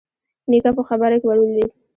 [0.49, 1.71] نيکه په خبره کې ور ولوېد: